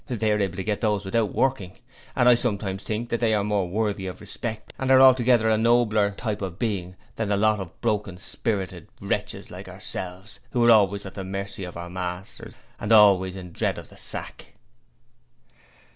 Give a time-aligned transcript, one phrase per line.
[0.07, 1.77] They are able to get those without working;
[2.15, 5.59] and I sometimes think that they are more worthy of respect and are altogether a
[5.59, 10.71] nobler type of beings than a lot of broken spirited wretches like ourselves, who are
[10.71, 14.55] always at the mercy of our masters, and always in dread of the sack.'